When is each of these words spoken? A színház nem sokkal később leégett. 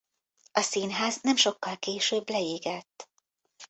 A 0.51 0.61
színház 0.61 1.19
nem 1.21 1.35
sokkal 1.35 1.77
később 1.77 2.29
leégett. 2.29 3.09